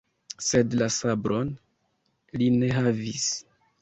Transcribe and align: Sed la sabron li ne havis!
Sed 0.45 0.77
la 0.77 0.87
sabron 0.95 1.51
li 2.43 2.49
ne 2.57 2.71
havis! 2.79 3.29